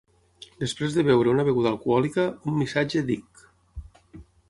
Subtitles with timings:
[0.63, 3.49] Després de beure una beguda alcohòlica, un missatge d'Hic!